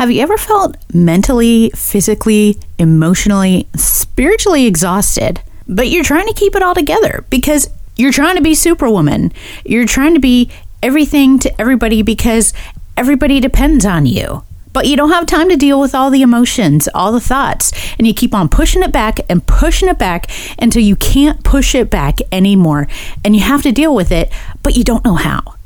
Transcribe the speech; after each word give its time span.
Have 0.00 0.10
you 0.10 0.22
ever 0.22 0.38
felt 0.38 0.78
mentally, 0.94 1.70
physically, 1.76 2.56
emotionally, 2.78 3.68
spiritually 3.76 4.64
exhausted, 4.64 5.42
but 5.68 5.88
you're 5.88 6.04
trying 6.04 6.26
to 6.26 6.32
keep 6.32 6.56
it 6.56 6.62
all 6.62 6.74
together 6.74 7.26
because 7.28 7.68
you're 7.96 8.10
trying 8.10 8.36
to 8.36 8.40
be 8.40 8.54
superwoman. 8.54 9.30
You're 9.62 9.84
trying 9.84 10.14
to 10.14 10.18
be 10.18 10.48
everything 10.82 11.38
to 11.40 11.60
everybody 11.60 12.00
because 12.00 12.54
everybody 12.96 13.40
depends 13.40 13.84
on 13.84 14.06
you. 14.06 14.42
But 14.72 14.86
you 14.86 14.96
don't 14.96 15.10
have 15.10 15.26
time 15.26 15.50
to 15.50 15.56
deal 15.56 15.78
with 15.78 15.94
all 15.94 16.08
the 16.08 16.22
emotions, 16.22 16.88
all 16.94 17.12
the 17.12 17.20
thoughts, 17.20 17.70
and 17.98 18.06
you 18.06 18.14
keep 18.14 18.34
on 18.34 18.48
pushing 18.48 18.82
it 18.82 18.92
back 18.92 19.20
and 19.28 19.46
pushing 19.46 19.90
it 19.90 19.98
back 19.98 20.30
until 20.58 20.82
you 20.82 20.96
can't 20.96 21.44
push 21.44 21.74
it 21.74 21.90
back 21.90 22.20
anymore. 22.32 22.88
And 23.22 23.36
you 23.36 23.42
have 23.42 23.62
to 23.64 23.70
deal 23.70 23.94
with 23.94 24.12
it, 24.12 24.32
but 24.62 24.78
you 24.78 24.82
don't 24.82 25.04
know 25.04 25.16
how. 25.16 25.59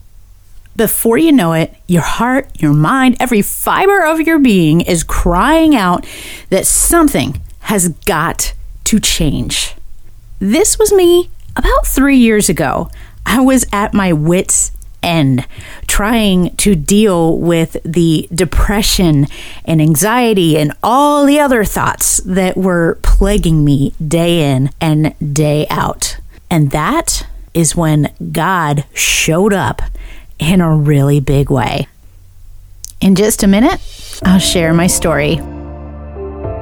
Before 0.76 1.16
you 1.16 1.30
know 1.30 1.52
it, 1.52 1.74
your 1.86 2.02
heart, 2.02 2.48
your 2.60 2.72
mind, 2.72 3.16
every 3.20 3.42
fiber 3.42 4.04
of 4.04 4.20
your 4.20 4.38
being 4.38 4.80
is 4.80 5.04
crying 5.04 5.76
out 5.76 6.06
that 6.50 6.66
something 6.66 7.40
has 7.60 7.88
got 7.88 8.54
to 8.84 8.98
change. 8.98 9.74
This 10.40 10.78
was 10.78 10.92
me 10.92 11.30
about 11.56 11.86
three 11.86 12.16
years 12.16 12.48
ago. 12.48 12.90
I 13.24 13.40
was 13.40 13.64
at 13.72 13.94
my 13.94 14.12
wits' 14.12 14.72
end 15.02 15.46
trying 15.86 16.56
to 16.56 16.74
deal 16.74 17.38
with 17.38 17.76
the 17.84 18.28
depression 18.34 19.26
and 19.64 19.80
anxiety 19.80 20.58
and 20.58 20.72
all 20.82 21.24
the 21.24 21.38
other 21.38 21.64
thoughts 21.64 22.18
that 22.24 22.56
were 22.56 22.98
plaguing 23.02 23.64
me 23.64 23.94
day 24.06 24.52
in 24.52 24.70
and 24.80 25.14
day 25.34 25.66
out. 25.70 26.18
And 26.50 26.70
that 26.72 27.26
is 27.52 27.76
when 27.76 28.12
God 28.32 28.84
showed 28.92 29.52
up 29.52 29.82
in 30.38 30.60
a 30.60 30.74
really 30.74 31.20
big 31.20 31.50
way. 31.50 31.86
In 33.00 33.14
just 33.14 33.42
a 33.42 33.46
minute, 33.46 33.80
I'll 34.24 34.38
share 34.38 34.72
my 34.72 34.86
story. 34.86 35.36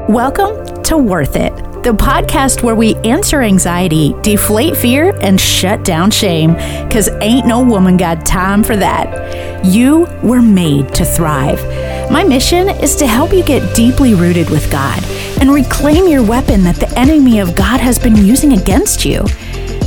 Welcome 0.09 0.83
to 0.85 0.97
Worth 0.97 1.37
It, 1.37 1.55
the 1.83 1.93
podcast 1.93 2.63
where 2.63 2.75
we 2.75 2.97
answer 2.97 3.41
anxiety, 3.41 4.15
deflate 4.23 4.77
fear, 4.77 5.17
and 5.21 5.41
shut 5.41 5.85
down 5.85 6.11
shame, 6.11 6.55
because 6.87 7.09
ain't 7.21 7.47
no 7.47 7.63
woman 7.63 7.97
got 7.97 8.27
time 8.27 8.63
for 8.63 8.77
that. 8.77 9.65
You 9.65 10.07
were 10.23 10.43
made 10.43 10.93
to 10.95 11.05
thrive. 11.05 11.63
My 12.11 12.25
mission 12.25 12.69
is 12.69 12.97
to 12.97 13.07
help 13.07 13.33
you 13.33 13.45
get 13.45 13.75
deeply 13.75 14.15
rooted 14.15 14.51
with 14.51 14.71
God 14.71 15.03
and 15.41 15.51
reclaim 15.51 16.09
your 16.09 16.23
weapon 16.25 16.65
that 16.65 16.77
the 16.77 16.91
enemy 16.99 17.39
of 17.41 17.55
God 17.55 17.81
has 17.81 17.99
been 17.99 18.17
using 18.17 18.53
against 18.53 19.05
you. 19.05 19.25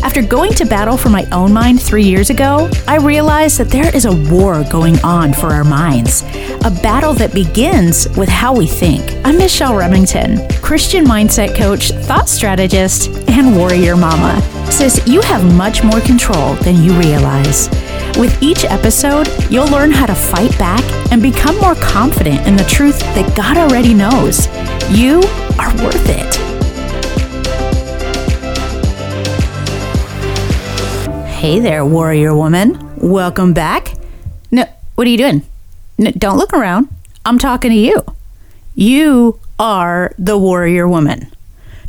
After 0.04 0.22
going 0.22 0.54
to 0.54 0.66
battle 0.66 0.98
for 0.98 1.10
my 1.10 1.28
own 1.32 1.52
mind 1.52 1.82
three 1.82 2.04
years 2.04 2.30
ago, 2.30 2.70
I 2.88 2.98
realized 2.98 3.58
that 3.60 3.70
there 3.70 3.94
is 3.96 4.06
a 4.06 4.16
war 4.32 4.64
going 4.72 4.98
on 5.04 5.34
for 5.34 5.48
our 5.48 5.64
minds, 5.64 6.22
a 6.64 6.72
battle 6.82 7.14
that 7.16 7.34
begins 7.34 8.08
with 8.18 8.30
how 8.30 8.56
we 8.56 8.68
think. 8.68 9.04
I'm 9.26 9.38
Michelle 9.38 9.76
Remington, 9.76 10.48
Christian 10.62 11.06
mindset 11.06 11.56
coach, 11.56 11.92
thought 11.92 12.30
strategist, 12.30 13.10
and 13.30 13.56
warrior 13.58 13.98
mama. 13.98 14.42
Sis, 14.72 15.06
you 15.08 15.22
have 15.22 15.56
much 15.56 15.84
more 15.84 16.00
control 16.02 16.56
than 16.56 16.84
you 16.84 16.94
realize. 16.94 17.70
With 18.18 18.42
each 18.42 18.64
episode, 18.64 19.28
you'll 19.50 19.68
learn 19.68 19.92
how 19.92 20.06
to 20.06 20.16
fight 20.16 20.58
back 20.58 20.84
and 21.12 21.22
become 21.22 21.58
more 21.60 21.76
confident 21.76 22.48
in 22.48 22.56
the 22.56 22.64
truth 22.64 23.00
that 23.00 23.36
God 23.36 23.58
already 23.58 23.94
knows. 23.94 24.48
You 24.90 25.22
are 25.60 25.76
worth 25.84 26.08
it. 26.08 26.55
Hey 31.46 31.60
there, 31.60 31.86
warrior 31.86 32.36
woman. 32.36 32.98
Welcome 32.98 33.54
back. 33.54 33.94
No, 34.50 34.66
what 34.96 35.06
are 35.06 35.12
you 35.12 35.18
doing? 35.20 35.44
No, 35.96 36.10
don't 36.10 36.40
look 36.40 36.54
around. 36.54 36.88
I'm 37.24 37.38
talking 37.38 37.70
to 37.70 37.78
you. 37.78 38.04
You 38.74 39.40
are 39.60 40.12
the 40.18 40.40
warrior 40.40 40.88
woman. 40.88 41.32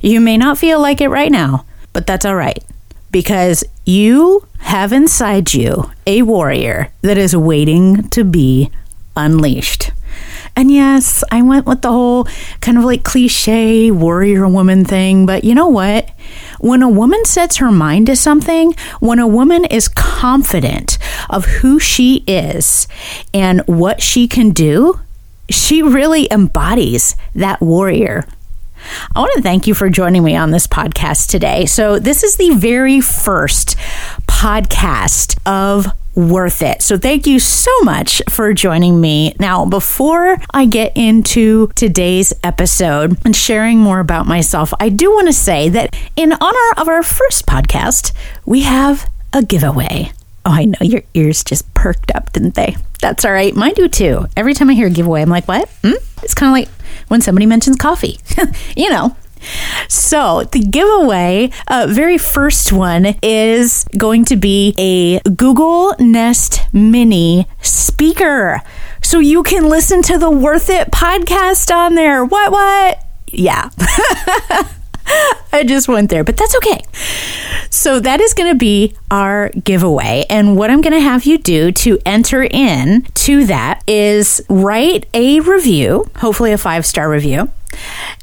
You 0.03 0.21
may 0.21 0.37
not 0.37 0.59
feel 0.59 0.79
like 0.79 1.01
it 1.01 1.09
right 1.09 1.33
now, 1.33 1.65
but 1.95 2.07
that's 2.07 2.27
all 2.27 2.35
right 2.35 2.63
because 3.11 3.65
you 3.86 4.47
have 4.58 4.92
inside 4.92 5.55
you 5.55 5.91
a 6.07 6.20
warrior 6.20 6.92
that 7.01 7.17
is 7.17 7.35
waiting 7.35 8.11
to 8.11 8.25
be 8.25 8.70
unleashed. 9.17 9.91
And 10.56 10.70
yes, 10.70 11.22
I 11.30 11.42
went 11.42 11.67
with 11.67 11.83
the 11.83 11.92
whole 11.92 12.24
kind 12.62 12.78
of 12.78 12.84
like 12.84 13.05
cliche 13.05 13.90
warrior 13.90 14.48
woman 14.48 14.86
thing, 14.86 15.27
but 15.27 15.44
you 15.44 15.55
know 15.55 15.68
what? 15.68 16.11
When 16.58 16.83
a 16.83 16.89
woman 16.89 17.24
sets 17.27 17.56
her 17.58 17.70
mind 17.70 18.06
to 18.06 18.17
something, 18.17 18.72
when 18.98 19.18
a 19.18 19.27
woman 19.27 19.67
is 19.67 19.86
confident 19.86 20.96
of 21.28 21.44
who 21.44 21.78
she 21.78 22.24
is 22.27 22.89
and 23.34 23.61
what 23.67 24.00
she 24.00 24.27
can 24.27 24.50
do, 24.50 24.98
she 25.50 25.83
really 25.83 26.27
embodies 26.33 27.14
that 27.34 27.61
warrior. 27.61 28.27
I 29.14 29.20
want 29.20 29.33
to 29.34 29.42
thank 29.42 29.67
you 29.67 29.74
for 29.74 29.90
joining 29.90 30.23
me 30.23 30.36
on 30.36 30.50
this 30.50 30.67
podcast 30.67 31.28
today. 31.28 31.67
So, 31.67 31.98
this 31.98 32.23
is 32.23 32.36
the 32.36 32.50
very 32.55 33.00
first 33.00 33.77
podcast 34.27 35.38
of 35.46 35.86
worth 36.17 36.63
it. 36.63 36.83
So 36.83 36.97
thank 36.97 37.27
you 37.27 37.39
so 37.39 37.71
much 37.83 38.23
for 38.29 38.53
joining 38.55 39.01
me. 39.01 39.35
Now, 39.39 39.67
before 39.67 40.39
I 40.53 40.67
get 40.67 40.97
into 40.97 41.69
today's 41.77 42.33
episode 42.43 43.19
and 43.25 43.37
sharing 43.37 43.79
more 43.79 44.01
about 44.01 44.27
myself, 44.27 44.73
I 44.81 44.89
do 44.89 45.11
want 45.13 45.29
to 45.29 45.33
say 45.33 45.69
that 45.69 45.95
in 46.17 46.33
honor 46.33 46.73
of 46.79 46.89
our 46.89 47.03
first 47.03 47.47
podcast, 47.47 48.13
we 48.47 48.63
have 48.63 49.09
a 49.33 49.43
giveaway. 49.43 50.11
Oh, 50.47 50.53
I 50.53 50.65
know 50.65 50.79
your 50.81 51.03
ears 51.15 51.45
just 51.45 51.73
perked 51.75 52.15
up, 52.15 52.33
didn't 52.33 52.55
they? 52.55 52.77
That's 53.01 53.25
all 53.25 53.33
right. 53.33 53.55
Mine 53.55 53.75
do 53.75 53.89
too. 53.89 54.27
Every 54.37 54.55
time 54.55 54.71
I 54.71 54.75
hear 54.75 54.87
a 54.87 54.91
giveaway, 54.91 55.21
I'm 55.21 55.29
like, 55.29 55.47
what? 55.47 55.69
Hmm? 55.85 55.95
It's 56.23 56.35
kind 56.35 56.48
of 56.48 56.53
like 56.55 56.69
when 57.09 57.21
somebody 57.21 57.47
mentions 57.47 57.77
coffee. 57.77 58.19
you 58.77 58.89
know, 58.89 59.17
so, 59.89 60.45
the 60.45 60.61
giveaway, 60.61 61.51
uh, 61.68 61.86
very 61.89 62.18
first 62.18 62.73
one, 62.73 63.14
is 63.23 63.84
going 63.96 64.24
to 64.27 64.36
be 64.36 64.74
a 64.79 65.20
Google 65.29 65.95
Nest 65.98 66.61
Mini 66.73 67.46
speaker. 67.62 68.62
So 69.02 69.18
you 69.18 69.42
can 69.42 69.68
listen 69.68 70.02
to 70.02 70.18
the 70.18 70.30
Worth 70.30 70.68
It 70.68 70.90
podcast 70.90 71.74
on 71.74 71.95
there. 71.95 72.24
What, 72.24 72.51
what? 72.51 73.02
Yeah. 73.29 73.70
I 75.52 75.64
just 75.64 75.89
went 75.89 76.11
there, 76.11 76.24
but 76.24 76.36
that's 76.36 76.56
okay. 76.56 76.83
So 77.70 78.00
that 78.00 78.20
is 78.20 78.34
going 78.34 78.52
to 78.52 78.58
be 78.58 78.94
our 79.11 79.50
giveaway. 79.50 80.24
And 80.28 80.56
what 80.56 80.70
I'm 80.70 80.80
going 80.80 80.92
to 80.92 81.00
have 81.00 81.24
you 81.24 81.39
do 81.39 81.72
to 81.72 81.98
enter 82.05 82.42
in 82.42 83.02
to 83.14 83.46
that 83.46 83.83
is 83.86 84.42
write 84.48 85.06
a 85.14 85.40
review, 85.40 86.11
hopefully 86.17 86.52
a 86.52 86.58
five 86.58 86.84
star 86.86 87.08
review. 87.11 87.50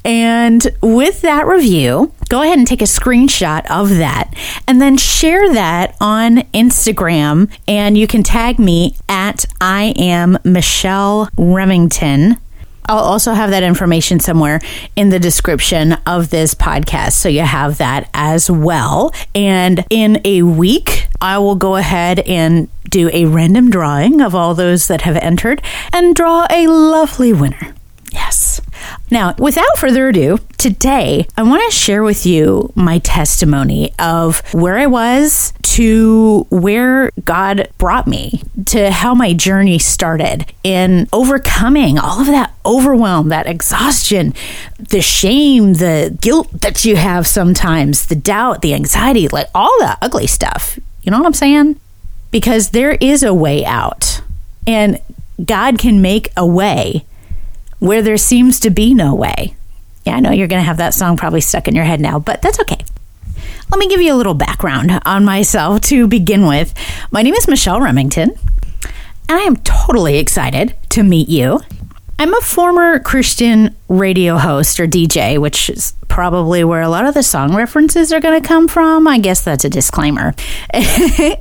And 0.04 0.66
with 0.82 1.22
that 1.22 1.46
review, 1.46 2.12
go 2.30 2.42
ahead 2.42 2.58
and 2.58 2.68
take 2.68 2.82
a 2.82 2.86
screenshot 2.86 3.70
of 3.70 3.90
that 3.90 4.34
and 4.68 4.82
then 4.82 4.98
share 4.98 5.54
that 5.54 5.96
on 6.02 6.38
Instagram. 6.54 7.52
And 7.68 7.98
you 7.98 8.08
can 8.08 8.24
tag 8.24 8.60
me 8.60 8.96
at 9.08 9.46
I 9.62 9.94
am 9.98 10.38
Michelle 10.44 11.30
Remington. 11.38 12.38
I'll 12.86 13.00
also 13.00 13.34
have 13.34 13.50
that 13.52 13.64
information 13.64 14.20
somewhere 14.20 14.60
in 14.96 15.10
the 15.10 15.20
description 15.20 15.94
of 16.06 16.30
this 16.30 16.54
podcast. 16.54 17.14
So 17.14 17.30
you 17.30 17.42
have 17.42 17.78
that 17.78 18.10
as 18.14 18.50
well. 18.50 19.14
And 19.34 19.86
in 19.90 20.22
a 20.26 20.44
week, 20.44 21.08
I 21.22 21.38
will 21.38 21.56
go 21.56 21.76
ahead 21.76 22.20
and 22.20 22.68
do 22.90 23.10
a 23.14 23.26
random 23.26 23.70
drawing 23.70 24.22
of 24.22 24.36
all 24.36 24.54
those 24.54 24.88
that 24.88 25.02
have 25.02 25.18
entered 25.18 25.62
and 25.92 26.16
draw 26.16 26.46
a 26.50 26.68
lovely 26.68 27.34
winner. 27.34 27.74
Yes. 28.12 28.62
Now, 29.14 29.36
without 29.38 29.78
further 29.78 30.08
ado, 30.08 30.40
today 30.58 31.28
I 31.38 31.44
want 31.44 31.62
to 31.70 31.78
share 31.78 32.02
with 32.02 32.26
you 32.26 32.74
my 32.74 32.98
testimony 32.98 33.94
of 34.00 34.42
where 34.56 34.76
I 34.76 34.88
was 34.88 35.54
to 35.76 36.48
where 36.50 37.12
God 37.24 37.70
brought 37.78 38.08
me, 38.08 38.42
to 38.66 38.90
how 38.90 39.14
my 39.14 39.34
journey 39.34 39.78
started 39.78 40.52
in 40.64 41.08
overcoming 41.14 42.00
all 42.00 42.22
of 42.22 42.26
that 42.26 42.56
overwhelm, 42.66 43.30
that 43.30 43.46
exhaustion, 43.46 44.34
the 44.80 45.04
shame, 45.04 45.74
the 45.76 46.18
guilt 46.20 46.50
that 46.62 46.84
you 46.84 46.96
have 46.96 47.28
sometimes, 47.28 48.08
the 48.08 48.16
doubt, 48.16 48.64
the 48.64 48.74
anxiety, 48.74 49.28
like 49.28 49.48
all 49.54 49.78
that 49.82 50.00
ugly 50.02 50.26
stuff. 50.26 50.80
You 51.04 51.12
know 51.12 51.20
what 51.20 51.28
I'm 51.28 51.34
saying? 51.34 51.80
Because 52.32 52.72
there 52.72 52.94
is 52.94 53.22
a 53.22 53.32
way 53.32 53.64
out, 53.64 54.24
and 54.66 55.00
God 55.46 55.78
can 55.78 56.02
make 56.02 56.32
a 56.36 56.48
way 56.48 57.06
where 57.84 58.02
there 58.02 58.16
seems 58.16 58.62
to 58.62 58.70
be 58.70 58.94
no 58.94 59.14
way. 59.14 59.56
Yeah, 60.06 60.16
I 60.16 60.22
know 60.22 60.32
you're 60.32 60.48
going 60.48 60.62
to 60.62 60.66
have 60.66 60.78
that 60.78 60.94
song 60.94 61.18
probably 61.18 61.42
stuck 61.42 61.68
in 61.68 61.76
your 61.76 61.84
head 61.84 62.00
now, 62.00 62.18
but 62.18 62.42
that's 62.42 62.58
okay. 62.62 62.78
Let 63.70 63.78
me 63.78 63.90
give 63.90 64.02
you 64.02 64.14
a 64.14 64.16
little 64.16 64.34
background 64.34 65.02
on 65.04 65.26
myself 65.26 65.82
to 65.82 66.08
begin 66.08 66.48
with. 66.48 66.74
My 67.12 67.22
name 67.24 67.34
is 67.34 67.46
Michelle 67.46 67.82
Remington, 67.82 68.30
and 69.28 69.38
I 69.38 69.42
am 69.42 69.58
totally 69.58 70.18
excited 70.18 70.78
to 70.92 71.04
meet 71.04 71.28
you. 71.28 71.60
I'm 72.18 72.34
a 72.34 72.40
former 72.40 73.00
Christian 73.00 73.76
radio 73.90 74.38
host 74.38 74.80
or 74.80 74.88
DJ, 74.88 75.38
which 75.38 75.70
is 75.70 75.94
probably 76.08 76.64
where 76.64 76.84
a 76.84 76.90
lot 76.90 77.06
of 77.06 77.14
the 77.14 77.24
song 77.24 77.54
references 77.54 78.14
are 78.14 78.22
going 78.22 78.42
to 78.42 78.48
come 78.48 78.70
from. 78.70 79.10
I 79.10 79.20
guess 79.20 79.42
that's 79.42 79.66
a 79.66 79.70
disclaimer. 79.70 80.34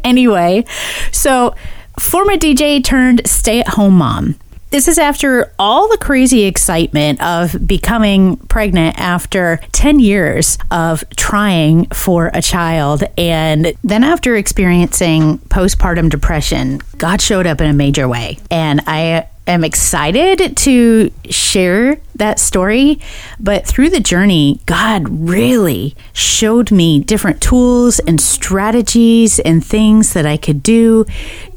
anyway, 0.03 0.65
so 1.13 1.55
former 2.01 2.33
DJ 2.33 2.83
turned 2.83 3.29
stay 3.29 3.61
at 3.61 3.69
home 3.69 3.95
mom. 3.95 4.35
This 4.73 4.89
is 4.89 4.97
after 4.97 5.53
all 5.59 5.87
the 5.87 5.99
crazy 5.99 6.45
excitement 6.45 7.23
of 7.23 7.67
becoming 7.67 8.39
pregnant 8.39 8.99
after 8.99 9.61
10 9.73 10.01
years 10.01 10.57
of 10.71 11.05
trying 11.15 11.85
for 11.89 12.31
a 12.33 12.41
child. 12.41 13.05
And 13.19 13.75
then 13.85 14.03
after 14.03 14.35
experiencing 14.35 15.41
postpartum 15.41 16.09
depression, 16.09 16.81
God 16.97 17.21
showed 17.21 17.47
up 17.47 17.61
in 17.61 17.69
a 17.69 17.75
major 17.75 18.09
way. 18.09 18.39
And 18.51 18.81
I 18.87 19.29
am 19.47 19.63
excited 19.63 20.57
to 20.57 21.13
share 21.29 21.99
that 22.15 22.39
story. 22.39 22.99
But 23.39 23.67
through 23.67 23.91
the 23.91 24.01
journey, 24.01 24.63
God 24.65 25.07
really 25.07 25.95
showed 26.15 26.73
me 26.73 26.99
different 26.99 27.43
tools 27.43 27.99
and 27.99 28.19
strategies 28.19 29.39
and 29.39 29.63
things 29.63 30.15
that 30.15 30.25
I 30.25 30.39
could 30.39 30.63
do 30.63 31.05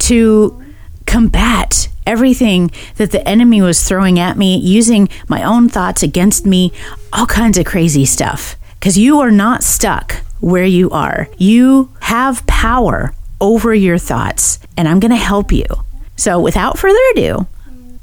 to 0.00 0.62
combat 1.06 1.88
everything 2.06 2.70
that 2.96 3.10
the 3.10 3.26
enemy 3.28 3.60
was 3.60 3.82
throwing 3.82 4.18
at 4.18 4.38
me, 4.38 4.56
using 4.56 5.08
my 5.28 5.42
own 5.42 5.68
thoughts 5.68 6.02
against 6.02 6.46
me, 6.46 6.72
all 7.12 7.26
kinds 7.26 7.58
of 7.58 7.66
crazy 7.66 8.04
stuff. 8.04 8.56
Because 8.78 8.96
you 8.96 9.20
are 9.20 9.30
not 9.30 9.64
stuck 9.64 10.22
where 10.40 10.64
you 10.64 10.90
are. 10.90 11.28
You 11.38 11.90
have 12.00 12.46
power 12.46 13.14
over 13.40 13.74
your 13.74 13.98
thoughts, 13.98 14.60
and 14.76 14.88
I'm 14.88 15.00
going 15.00 15.10
to 15.10 15.16
help 15.16 15.52
you. 15.52 15.66
So, 16.16 16.40
without 16.40 16.78
further 16.78 16.98
ado, 17.12 17.46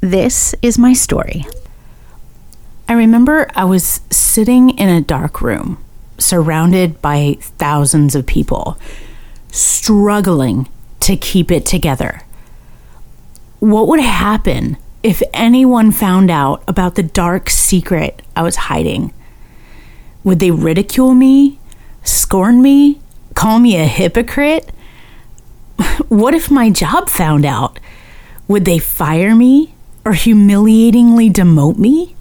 this 0.01 0.53
is 0.61 0.77
my 0.77 0.93
story. 0.93 1.45
I 2.87 2.93
remember 2.93 3.47
I 3.55 3.63
was 3.65 4.01
sitting 4.09 4.71
in 4.71 4.89
a 4.89 5.01
dark 5.01 5.41
room, 5.41 5.83
surrounded 6.17 7.01
by 7.01 7.37
thousands 7.39 8.13
of 8.13 8.25
people, 8.25 8.77
struggling 9.49 10.67
to 10.99 11.15
keep 11.15 11.51
it 11.51 11.65
together 11.65 12.22
what 13.63 13.87
would 13.87 14.01
happen 14.01 14.75
if 15.03 15.23
anyone 15.33 15.93
found 15.93 16.29
out 16.29 16.61
about 16.67 16.95
the 16.95 17.03
dark 17.03 17.49
secret 17.49 18.21
I 18.35 18.43
was 18.43 18.67
hiding? 18.67 19.13
Would 20.25 20.39
they 20.39 20.51
ridicule 20.51 21.13
me, 21.13 21.59
scorn 22.03 22.61
me, 22.61 22.99
call 23.35 23.59
me 23.59 23.77
a 23.77 23.85
hypocrite? 23.85 24.69
What 26.09 26.33
if 26.33 26.51
my 26.51 26.71
job 26.71 27.07
found 27.07 27.45
out? 27.45 27.79
Would 28.49 28.65
they 28.65 28.79
fire 28.79 29.33
me 29.33 29.73
or 30.03 30.11
humiliatingly 30.11 31.29
demote 31.29 31.77
me? 31.77 32.17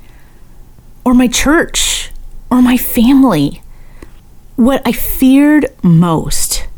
Or 1.04 1.12
my 1.12 1.26
church 1.26 2.12
or 2.50 2.62
my 2.62 2.76
family? 2.76 3.62
What 4.54 4.80
I 4.86 4.92
feared 4.92 5.66
most 5.82 6.68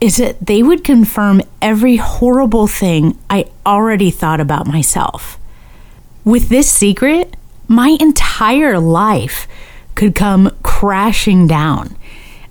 is 0.00 0.16
that 0.16 0.46
they 0.46 0.62
would 0.62 0.84
confirm 0.84 1.40
every 1.62 1.96
horrible 1.96 2.66
thing 2.66 3.18
I 3.30 3.46
already 3.64 4.10
thought 4.10 4.40
about 4.40 4.66
myself. 4.66 5.38
With 6.24 6.48
this 6.48 6.70
secret, 6.70 7.36
my 7.68 7.96
entire 8.00 8.78
life 8.78 9.48
could 9.94 10.14
come 10.14 10.54
crashing 10.62 11.46
down. 11.46 11.96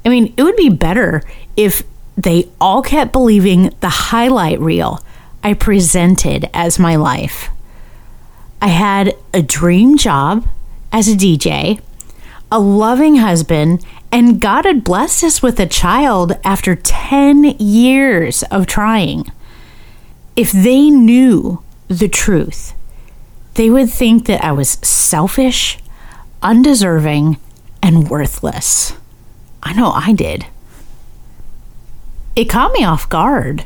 I 0.04 0.10
mean, 0.10 0.34
it 0.38 0.44
would 0.44 0.56
be 0.56 0.70
better 0.70 1.24
if 1.56 1.84
they 2.18 2.50
all 2.60 2.82
kept 2.82 3.12
believing 3.12 3.74
the 3.82 3.90
highlight 3.90 4.60
reel 4.60 5.04
I 5.44 5.54
presented 5.54 6.50
as 6.54 6.80
my 6.80 6.96
life. 6.96 7.50
I 8.62 8.70
had 8.70 9.16
a 9.34 9.42
dream 9.42 9.98
job 9.98 10.48
as 10.92 11.08
a 11.08 11.16
DJ, 11.16 11.82
a 12.56 12.60
loving 12.60 13.18
husband, 13.18 13.86
and 14.14 14.40
God 14.40 14.64
had 14.64 14.86
blessed 14.86 15.26
us 15.26 15.42
with 15.42 15.60
a 15.60 15.66
child 15.66 16.40
after 16.46 16.74
10 16.74 17.44
years 17.60 18.44
of 18.44 18.66
trying. 18.66 19.30
If 20.38 20.54
they 20.54 20.90
knew 20.90 21.62
the 21.90 22.08
truth, 22.08 22.74
they 23.56 23.70
would 23.70 23.90
think 23.90 24.26
that 24.28 24.42
I 24.42 24.54
was 24.54 24.78
selfish, 24.82 25.80
undeserving, 26.42 27.36
and 27.84 28.10
worthless. 28.10 28.94
I 29.62 29.74
know 29.74 29.92
I 29.92 30.14
did. 30.14 30.46
It 32.38 32.46
caught 32.46 32.72
me 32.72 32.86
off 32.86 33.10
guard. 33.10 33.66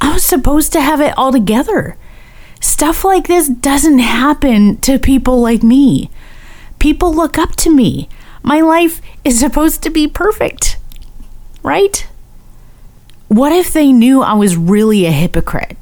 I 0.00 0.14
was 0.14 0.24
supposed 0.24 0.72
to 0.72 0.80
have 0.80 1.02
it 1.02 1.12
all 1.18 1.32
together. 1.32 1.98
Stuff 2.62 3.04
like 3.04 3.26
this 3.26 3.46
doesn't 3.46 3.98
happen 3.98 4.78
to 4.78 4.98
people 4.98 5.42
like 5.42 5.62
me. 5.62 6.08
People 6.78 7.14
look 7.14 7.38
up 7.38 7.56
to 7.56 7.70
me. 7.70 8.08
My 8.42 8.60
life 8.60 9.00
is 9.24 9.38
supposed 9.38 9.82
to 9.82 9.90
be 9.90 10.06
perfect, 10.06 10.76
right? 11.62 12.06
What 13.28 13.52
if 13.52 13.72
they 13.72 13.90
knew 13.90 14.22
I 14.22 14.34
was 14.34 14.56
really 14.56 15.06
a 15.06 15.10
hypocrite? 15.10 15.78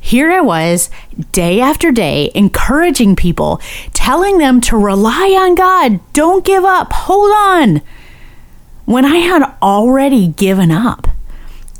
Here 0.00 0.30
I 0.30 0.42
was, 0.42 0.90
day 1.32 1.60
after 1.60 1.90
day, 1.90 2.30
encouraging 2.34 3.16
people, 3.16 3.62
telling 3.94 4.36
them 4.36 4.60
to 4.60 4.76
rely 4.76 5.34
on 5.40 5.54
God, 5.54 6.00
don't 6.12 6.44
give 6.44 6.62
up, 6.62 6.92
hold 6.92 7.30
on, 7.34 7.80
when 8.84 9.06
I 9.06 9.16
had 9.16 9.42
already 9.62 10.28
given 10.28 10.70
up. 10.70 11.08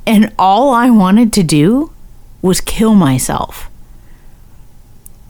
And 0.06 0.32
all 0.38 0.72
I 0.72 0.88
wanted 0.88 1.34
to 1.34 1.42
do 1.42 1.92
was 2.40 2.62
kill 2.62 2.94
myself. 2.94 3.68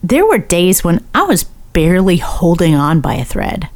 There 0.00 0.24
were 0.24 0.38
days 0.38 0.84
when 0.84 1.04
I 1.12 1.22
was 1.24 1.46
barely 1.74 2.16
holding 2.16 2.74
on 2.74 3.02
by 3.02 3.16
a 3.16 3.24
thread. 3.24 3.68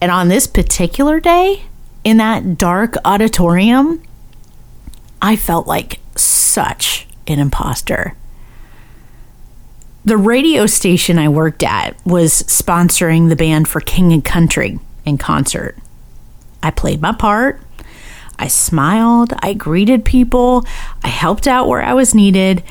And 0.00 0.10
on 0.10 0.28
this 0.28 0.46
particular 0.46 1.20
day, 1.20 1.64
in 2.02 2.16
that 2.16 2.56
dark 2.56 2.96
auditorium, 3.04 4.02
I 5.20 5.36
felt 5.36 5.66
like 5.66 6.00
such 6.16 7.06
an 7.26 7.38
imposter. 7.38 8.16
The 10.04 10.16
radio 10.16 10.66
station 10.66 11.18
I 11.18 11.28
worked 11.28 11.62
at 11.62 11.94
was 12.04 12.42
sponsoring 12.44 13.28
the 13.28 13.36
band 13.36 13.68
for 13.68 13.80
King 13.80 14.12
and 14.12 14.24
Country 14.24 14.80
in 15.04 15.18
concert. 15.18 15.76
I 16.62 16.72
played 16.72 17.00
my 17.00 17.12
part. 17.12 17.60
I 18.38 18.48
smiled. 18.48 19.32
I 19.40 19.54
greeted 19.54 20.04
people. 20.04 20.66
I 21.04 21.08
helped 21.08 21.46
out 21.46 21.68
where 21.68 21.82
I 21.82 21.92
was 21.92 22.14
needed. 22.14 22.64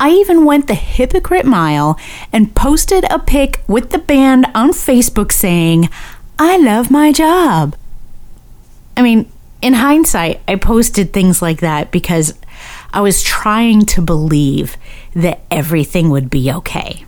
I 0.00 0.10
even 0.10 0.44
went 0.44 0.68
the 0.68 0.74
hypocrite 0.74 1.46
mile 1.46 1.98
and 2.32 2.54
posted 2.54 3.04
a 3.10 3.18
pic 3.18 3.62
with 3.66 3.90
the 3.90 3.98
band 3.98 4.46
on 4.54 4.70
Facebook 4.70 5.32
saying, 5.32 5.88
I 6.38 6.56
love 6.56 6.90
my 6.90 7.12
job. 7.12 7.74
I 8.96 9.02
mean, 9.02 9.30
in 9.60 9.74
hindsight, 9.74 10.40
I 10.46 10.54
posted 10.54 11.12
things 11.12 11.42
like 11.42 11.60
that 11.60 11.90
because 11.90 12.34
I 12.92 13.00
was 13.00 13.22
trying 13.22 13.86
to 13.86 14.02
believe 14.02 14.76
that 15.14 15.40
everything 15.50 16.10
would 16.10 16.30
be 16.30 16.52
okay. 16.52 17.04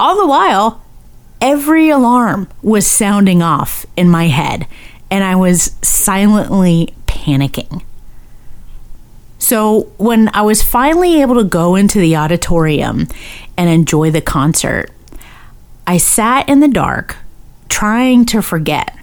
All 0.00 0.16
the 0.16 0.26
while, 0.26 0.82
every 1.40 1.90
alarm 1.90 2.48
was 2.62 2.86
sounding 2.86 3.42
off 3.42 3.84
in 3.96 4.08
my 4.08 4.28
head, 4.28 4.66
and 5.10 5.22
I 5.22 5.36
was 5.36 5.76
silently 5.82 6.94
panicking. 7.06 7.82
So, 9.44 9.92
when 9.98 10.30
I 10.32 10.40
was 10.40 10.62
finally 10.62 11.20
able 11.20 11.34
to 11.34 11.44
go 11.44 11.74
into 11.74 11.98
the 12.00 12.16
auditorium 12.16 13.08
and 13.58 13.68
enjoy 13.68 14.10
the 14.10 14.22
concert, 14.22 14.90
I 15.86 15.98
sat 15.98 16.48
in 16.48 16.60
the 16.60 16.68
dark 16.68 17.16
trying 17.68 18.24
to 18.24 18.40
forget 18.40 18.96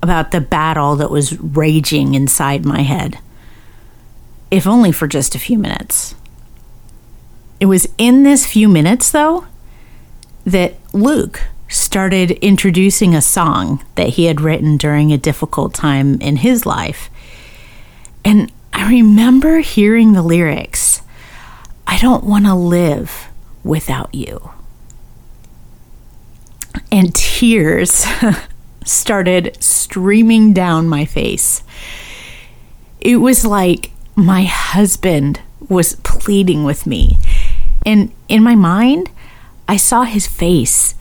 about 0.00 0.30
the 0.30 0.40
battle 0.40 0.94
that 0.94 1.10
was 1.10 1.36
raging 1.40 2.14
inside 2.14 2.64
my 2.64 2.82
head, 2.82 3.18
if 4.52 4.68
only 4.68 4.92
for 4.92 5.08
just 5.08 5.34
a 5.34 5.40
few 5.40 5.58
minutes. 5.58 6.14
It 7.58 7.66
was 7.66 7.88
in 7.98 8.22
this 8.22 8.46
few 8.46 8.68
minutes, 8.68 9.10
though, 9.10 9.46
that 10.44 10.74
Luke 10.92 11.42
started 11.66 12.30
introducing 12.30 13.16
a 13.16 13.20
song 13.20 13.84
that 13.96 14.10
he 14.10 14.26
had 14.26 14.40
written 14.40 14.76
during 14.76 15.12
a 15.12 15.18
difficult 15.18 15.74
time 15.74 16.20
in 16.20 16.36
his 16.36 16.64
life. 16.64 17.10
And 18.24 18.52
Remember 18.88 19.58
hearing 19.58 20.12
the 20.14 20.22
lyrics 20.22 21.02
I 21.86 21.98
don't 21.98 22.24
want 22.24 22.46
to 22.46 22.54
live 22.54 23.28
without 23.62 24.14
you 24.14 24.50
and 26.90 27.14
tears 27.14 28.06
started 28.84 29.56
streaming 29.62 30.54
down 30.54 30.88
my 30.88 31.04
face. 31.04 31.62
It 33.00 33.16
was 33.16 33.44
like 33.44 33.90
my 34.16 34.44
husband 34.44 35.40
was 35.68 35.96
pleading 35.96 36.64
with 36.64 36.86
me. 36.86 37.18
And 37.84 38.10
in 38.28 38.42
my 38.42 38.54
mind, 38.54 39.10
I 39.68 39.76
saw 39.76 40.04
his 40.04 40.26
face 40.26 40.94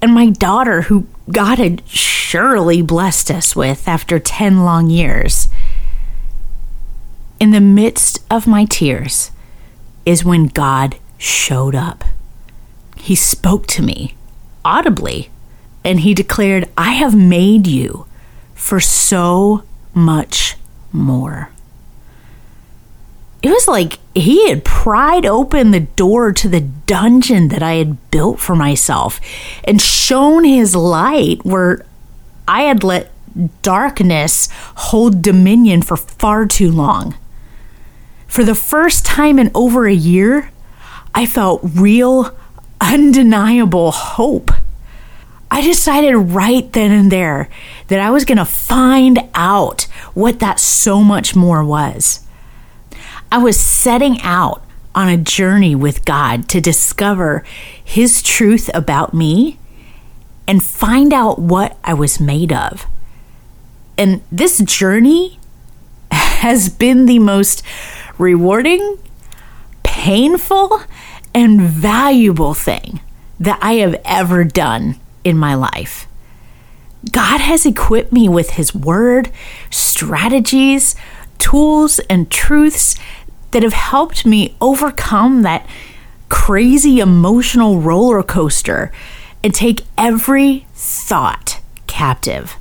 and 0.00 0.14
my 0.14 0.30
daughter, 0.30 0.82
who 0.82 1.06
God 1.30 1.58
had 1.58 1.82
surely 1.88 2.82
blessed 2.82 3.30
us 3.30 3.54
with 3.54 3.86
after 3.88 4.18
10 4.18 4.64
long 4.64 4.90
years. 4.90 5.48
In 7.44 7.50
the 7.50 7.60
midst 7.60 8.24
of 8.30 8.46
my 8.46 8.64
tears 8.64 9.30
is 10.06 10.24
when 10.24 10.46
God 10.46 10.96
showed 11.18 11.74
up. 11.74 12.02
He 12.96 13.14
spoke 13.14 13.66
to 13.66 13.82
me 13.82 14.14
audibly. 14.64 15.28
And 15.84 16.00
he 16.00 16.14
declared, 16.14 16.70
I 16.78 16.92
have 16.92 17.14
made 17.14 17.66
you 17.66 18.06
for 18.54 18.80
so 18.80 19.62
much 19.92 20.56
more. 20.90 21.50
it 23.42 23.50
was 23.50 23.68
like 23.68 23.98
he 24.14 24.48
had 24.48 24.64
pried 24.64 25.26
open 25.26 25.70
the 25.70 25.80
door 25.80 26.32
to 26.32 26.48
the 26.48 26.62
dungeon 26.62 27.48
that 27.48 27.62
I 27.62 27.74
had 27.74 28.10
built 28.10 28.40
for 28.40 28.56
myself 28.56 29.20
and 29.64 29.82
shown 29.82 30.44
his 30.44 30.74
light 30.74 31.44
where 31.44 31.84
I 32.48 32.62
had 32.62 32.82
let 32.82 33.12
darkness 33.60 34.48
hold 34.76 35.20
dominion 35.20 35.82
for 35.82 35.98
far 35.98 36.46
too 36.46 36.70
long. 36.72 37.16
For 38.34 38.42
the 38.42 38.56
first 38.56 39.06
time 39.06 39.38
in 39.38 39.52
over 39.54 39.86
a 39.86 39.94
year, 39.94 40.50
I 41.14 41.24
felt 41.24 41.60
real, 41.62 42.36
undeniable 42.80 43.92
hope. 43.92 44.50
I 45.52 45.60
decided 45.60 46.16
right 46.16 46.72
then 46.72 46.90
and 46.90 47.12
there 47.12 47.48
that 47.86 48.00
I 48.00 48.10
was 48.10 48.24
going 48.24 48.38
to 48.38 48.44
find 48.44 49.20
out 49.34 49.82
what 50.14 50.40
that 50.40 50.58
so 50.58 51.00
much 51.04 51.36
more 51.36 51.64
was. 51.64 52.26
I 53.30 53.38
was 53.38 53.56
setting 53.56 54.20
out 54.22 54.64
on 54.96 55.08
a 55.08 55.16
journey 55.16 55.76
with 55.76 56.04
God 56.04 56.48
to 56.48 56.60
discover 56.60 57.44
His 57.84 58.20
truth 58.20 58.68
about 58.74 59.14
me 59.14 59.60
and 60.48 60.60
find 60.60 61.12
out 61.12 61.38
what 61.38 61.78
I 61.84 61.94
was 61.94 62.18
made 62.18 62.52
of. 62.52 62.84
And 63.96 64.22
this 64.32 64.58
journey 64.58 65.38
has 66.10 66.68
been 66.68 67.06
the 67.06 67.20
most 67.20 67.62
rewarding, 68.18 68.98
painful, 69.82 70.82
and 71.34 71.60
valuable 71.60 72.54
thing 72.54 73.00
that 73.40 73.58
I 73.60 73.74
have 73.74 74.00
ever 74.04 74.44
done 74.44 74.96
in 75.24 75.36
my 75.36 75.54
life. 75.54 76.06
God 77.10 77.40
has 77.40 77.66
equipped 77.66 78.12
me 78.12 78.28
with 78.28 78.50
His 78.50 78.74
Word, 78.74 79.30
strategies, 79.70 80.94
tools, 81.38 81.98
and 82.10 82.30
truths 82.30 82.96
that 83.50 83.62
have 83.62 83.72
helped 83.72 84.24
me 84.24 84.56
overcome 84.60 85.42
that 85.42 85.66
crazy 86.28 87.00
emotional 87.00 87.80
roller 87.80 88.22
coaster 88.22 88.90
and 89.42 89.54
take 89.54 89.82
every 89.98 90.66
thought 90.74 91.60
captive. 91.86 92.56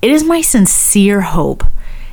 It 0.00 0.10
is 0.10 0.24
my 0.24 0.40
sincere 0.40 1.20
hope 1.20 1.64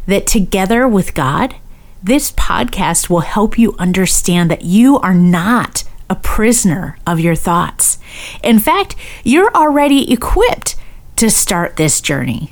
that 0.05 0.27
together 0.27 0.87
with 0.87 1.15
God, 1.15 1.55
this 2.01 2.31
podcast 2.31 3.09
will 3.09 3.19
help 3.21 3.57
you 3.57 3.75
understand 3.77 4.49
that 4.49 4.63
you 4.63 4.97
are 4.99 5.13
not 5.13 5.83
a 6.09 6.15
prisoner 6.15 6.97
of 7.05 7.19
your 7.19 7.35
thoughts. 7.35 7.99
In 8.43 8.59
fact, 8.59 8.95
you're 9.23 9.53
already 9.53 10.11
equipped 10.11 10.75
to 11.17 11.29
start 11.29 11.75
this 11.75 12.01
journey. 12.01 12.51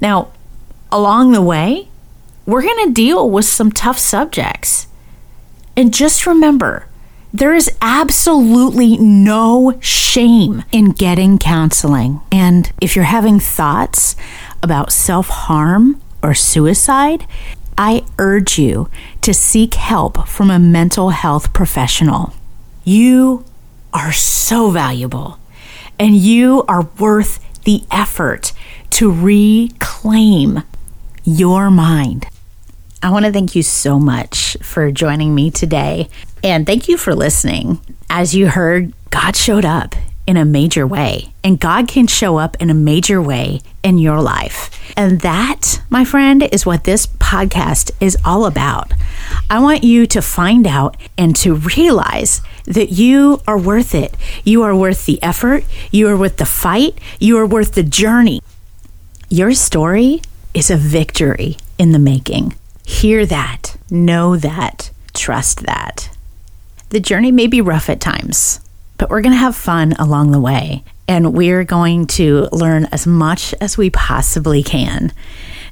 Now, 0.00 0.32
along 0.90 1.32
the 1.32 1.42
way, 1.42 1.88
we're 2.46 2.62
going 2.62 2.86
to 2.86 2.92
deal 2.92 3.28
with 3.28 3.44
some 3.44 3.70
tough 3.70 3.98
subjects. 3.98 4.86
And 5.76 5.94
just 5.94 6.26
remember, 6.26 6.86
there 7.32 7.54
is 7.54 7.70
absolutely 7.80 8.96
no 8.96 9.78
shame 9.80 10.64
in 10.72 10.92
getting 10.92 11.38
counseling. 11.38 12.20
And 12.32 12.72
if 12.80 12.96
you're 12.96 13.04
having 13.04 13.38
thoughts 13.38 14.16
about 14.62 14.92
self 14.92 15.28
harm 15.28 16.00
or 16.22 16.34
suicide, 16.34 17.26
I 17.78 18.04
urge 18.18 18.58
you 18.58 18.90
to 19.22 19.32
seek 19.32 19.74
help 19.74 20.26
from 20.26 20.50
a 20.50 20.58
mental 20.58 21.10
health 21.10 21.52
professional. 21.52 22.34
You 22.82 23.44
are 23.94 24.12
so 24.12 24.70
valuable 24.70 25.38
and 25.98 26.16
you 26.16 26.64
are 26.66 26.88
worth 26.98 27.38
the 27.62 27.84
effort 27.90 28.52
to 28.90 29.10
reclaim 29.10 30.64
your 31.22 31.70
mind. 31.70 32.26
I 33.00 33.10
want 33.10 33.26
to 33.26 33.32
thank 33.32 33.54
you 33.54 33.62
so 33.62 34.00
much 34.00 34.56
for 34.60 34.90
joining 34.90 35.34
me 35.34 35.52
today. 35.52 36.08
And 36.42 36.66
thank 36.66 36.88
you 36.88 36.96
for 36.96 37.14
listening. 37.14 37.78
As 38.10 38.34
you 38.34 38.48
heard, 38.48 38.92
God 39.10 39.36
showed 39.36 39.64
up 39.64 39.94
in 40.28 40.36
a 40.36 40.44
major 40.44 40.86
way, 40.86 41.32
and 41.42 41.58
God 41.58 41.88
can 41.88 42.06
show 42.06 42.36
up 42.36 42.54
in 42.60 42.68
a 42.68 42.74
major 42.74 43.20
way 43.20 43.62
in 43.82 43.96
your 43.96 44.20
life. 44.20 44.70
And 44.94 45.22
that, 45.22 45.80
my 45.88 46.04
friend, 46.04 46.42
is 46.52 46.66
what 46.66 46.84
this 46.84 47.06
podcast 47.06 47.92
is 47.98 48.14
all 48.26 48.44
about. 48.44 48.92
I 49.48 49.58
want 49.60 49.84
you 49.84 50.06
to 50.08 50.20
find 50.20 50.66
out 50.66 50.98
and 51.16 51.34
to 51.36 51.54
realize 51.54 52.42
that 52.66 52.90
you 52.90 53.40
are 53.48 53.56
worth 53.56 53.94
it. 53.94 54.14
You 54.44 54.62
are 54.64 54.76
worth 54.76 55.06
the 55.06 55.20
effort, 55.22 55.64
you 55.90 56.06
are 56.08 56.16
worth 56.16 56.36
the 56.36 56.44
fight, 56.44 56.98
you 57.18 57.38
are 57.38 57.46
worth 57.46 57.72
the 57.72 57.82
journey. 57.82 58.42
Your 59.30 59.54
story 59.54 60.20
is 60.52 60.70
a 60.70 60.76
victory 60.76 61.56
in 61.78 61.92
the 61.92 61.98
making. 61.98 62.54
Hear 62.84 63.24
that, 63.24 63.78
know 63.90 64.36
that, 64.36 64.90
trust 65.14 65.64
that. 65.64 66.10
The 66.90 67.00
journey 67.00 67.32
may 67.32 67.46
be 67.46 67.62
rough 67.62 67.88
at 67.88 68.00
times, 68.00 68.60
but 68.98 69.10
we're 69.10 69.22
going 69.22 69.32
to 69.32 69.38
have 69.38 69.56
fun 69.56 69.92
along 69.92 70.32
the 70.32 70.40
way. 70.40 70.84
And 71.06 71.32
we're 71.32 71.64
going 71.64 72.06
to 72.08 72.48
learn 72.52 72.84
as 72.92 73.06
much 73.06 73.54
as 73.62 73.78
we 73.78 73.88
possibly 73.88 74.62
can. 74.62 75.12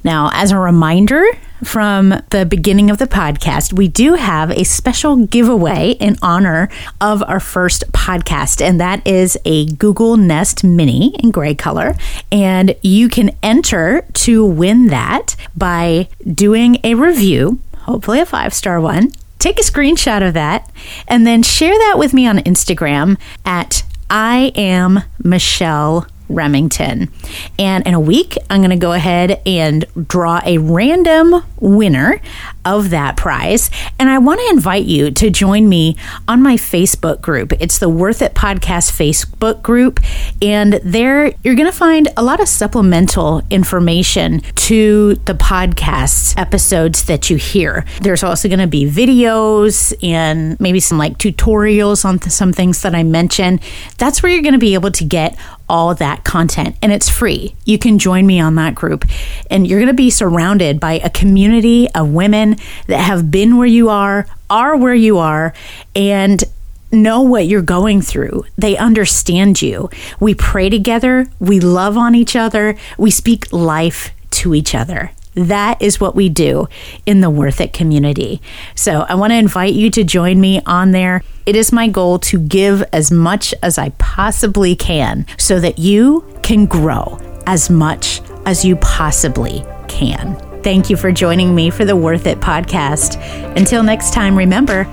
Now, 0.03 0.29
as 0.33 0.51
a 0.51 0.57
reminder 0.57 1.23
from 1.63 2.09
the 2.29 2.45
beginning 2.45 2.89
of 2.89 2.97
the 2.97 3.07
podcast, 3.07 3.73
we 3.73 3.87
do 3.87 4.13
have 4.13 4.51
a 4.51 4.63
special 4.63 5.25
giveaway 5.25 5.91
in 5.99 6.17
honor 6.21 6.69
of 7.01 7.23
our 7.23 7.39
first 7.39 7.91
podcast, 7.91 8.61
and 8.61 8.79
that 8.79 9.05
is 9.05 9.37
a 9.43 9.65
Google 9.65 10.17
Nest 10.17 10.63
Mini 10.63 11.15
in 11.21 11.31
gray 11.31 11.55
color. 11.55 11.95
And 12.31 12.75
you 12.81 13.09
can 13.09 13.35
enter 13.41 14.05
to 14.13 14.45
win 14.45 14.87
that 14.87 15.35
by 15.55 16.09
doing 16.31 16.79
a 16.83 16.93
review, 16.93 17.59
hopefully 17.79 18.19
a 18.19 18.25
five 18.25 18.53
star 18.53 18.79
one. 18.79 19.11
Take 19.47 19.59
a 19.59 19.63
screenshot 19.63 20.27
of 20.27 20.33
that 20.33 20.69
and 21.07 21.25
then 21.25 21.41
share 21.41 21.71
that 21.71 21.95
with 21.97 22.13
me 22.13 22.27
on 22.27 22.39
Instagram 22.39 23.17
at 23.45 23.83
I 24.09 24.51
am 24.55 25.03
Michelle 25.23 26.05
Remington. 26.29 27.09
And 27.57 27.85
in 27.85 27.93
a 27.93 27.99
week, 27.99 28.37
I'm 28.49 28.61
going 28.61 28.71
to 28.71 28.75
go 28.77 28.93
ahead 28.93 29.41
and 29.45 29.85
draw 30.07 30.41
a 30.45 30.57
random 30.57 31.43
winner 31.59 32.21
of 32.65 32.89
that 32.89 33.17
prize. 33.17 33.71
And 33.97 34.09
I 34.09 34.17
want 34.17 34.39
to 34.41 34.49
invite 34.49 34.85
you 34.85 35.11
to 35.11 35.29
join 35.29 35.69
me 35.69 35.95
on 36.27 36.41
my 36.41 36.55
Facebook 36.55 37.21
group. 37.21 37.53
It's 37.59 37.79
the 37.79 37.89
Worth 37.89 38.21
It 38.21 38.33
Podcast 38.33 38.91
Facebook 38.91 39.61
group. 39.61 39.99
And 40.41 40.73
there 40.83 41.33
you're 41.43 41.55
going 41.55 41.71
to 41.71 41.77
find 41.77 42.09
a 42.17 42.23
lot 42.23 42.39
of 42.39 42.47
supplemental 42.47 43.41
information 43.49 44.41
to 44.55 45.15
the 45.25 45.33
podcast 45.33 46.37
episodes 46.37 47.05
that 47.05 47.29
you 47.29 47.37
hear. 47.37 47.85
There's 48.01 48.23
also 48.23 48.47
going 48.49 48.59
to 48.59 48.67
be 48.67 48.89
videos 48.89 49.93
and 50.03 50.59
maybe 50.59 50.79
some 50.79 50.97
like 50.97 51.17
tutorials 51.17 52.03
on 52.03 52.21
some 52.21 52.51
things 52.51 52.81
that 52.81 52.93
I 52.93 53.03
mentioned. 53.03 53.61
That's 53.97 54.21
where 54.21 54.31
you're 54.31 54.43
going 54.43 54.53
to 54.53 54.59
be 54.59 54.73
able 54.73 54.91
to 54.91 55.05
get 55.05 55.37
all 55.69 55.93
that 55.95 56.23
content 56.23 56.75
and 56.81 56.91
it's 56.91 57.09
free. 57.09 57.55
You 57.65 57.77
can 57.77 57.99
join 57.99 58.25
me 58.25 58.39
on 58.39 58.55
that 58.55 58.75
group 58.75 59.05
and 59.49 59.67
you're 59.67 59.79
going 59.79 59.87
to 59.87 59.93
be 59.93 60.09
surrounded 60.09 60.79
by 60.79 60.93
a 60.93 61.09
community 61.09 61.89
of 61.93 62.09
women 62.13 62.55
that 62.87 63.01
have 63.01 63.29
been 63.31 63.57
where 63.57 63.67
you 63.67 63.89
are, 63.89 64.27
are 64.49 64.75
where 64.77 64.95
you 64.95 65.17
are, 65.17 65.53
and 65.95 66.43
know 66.91 67.21
what 67.21 67.47
you're 67.47 67.61
going 67.61 68.01
through. 68.01 68.45
They 68.57 68.77
understand 68.77 69.61
you. 69.61 69.89
We 70.19 70.33
pray 70.33 70.69
together, 70.69 71.27
we 71.39 71.59
love 71.59 71.97
on 71.97 72.15
each 72.15 72.35
other, 72.35 72.77
we 72.97 73.11
speak 73.11 73.51
life 73.51 74.11
to 74.31 74.55
each 74.55 74.73
other. 74.73 75.11
That 75.37 75.79
is 75.81 75.99
what 75.99 76.15
we 76.15 76.29
do 76.29 76.67
in 77.05 77.21
the 77.21 77.29
Worth 77.29 77.61
It 77.61 77.71
community. 77.71 78.41
So 78.73 79.05
I 79.07 79.13
want 79.13 79.31
to 79.31 79.37
invite 79.37 79.73
you 79.73 79.91
to 79.91 80.03
join 80.03 80.41
me 80.41 80.61
on 80.65 80.91
there. 80.91 81.23
It 81.45 81.55
is 81.55 81.71
my 81.71 81.87
goal 81.87 82.17
to 82.19 82.39
give 82.39 82.83
as 82.91 83.11
much 83.11 83.53
as 83.61 83.77
I 83.77 83.89
possibly 83.99 84.75
can 84.75 85.27
so 85.37 85.59
that 85.59 85.77
you 85.77 86.25
can 86.41 86.65
grow 86.65 87.19
as 87.45 87.69
much 87.69 88.19
as 88.47 88.65
you 88.65 88.77
possibly 88.77 89.63
can. 89.87 90.35
Thank 90.63 90.89
you 90.89 90.97
for 90.97 91.11
joining 91.11 91.53
me 91.53 91.69
for 91.69 91.85
the 91.85 91.95
Worth 91.95 92.25
It 92.25 92.39
podcast. 92.39 93.21
Until 93.55 93.83
next 93.83 94.13
time, 94.13 94.35
remember, 94.35 94.87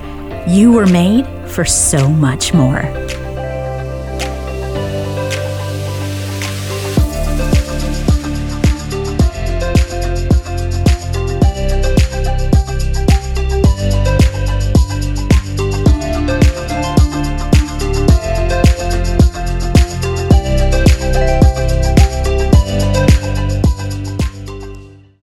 you 0.46 0.72
were 0.72 0.86
made 0.86 1.26
for 1.48 1.64
so 1.64 2.06
much 2.08 2.52
more. 2.52 2.82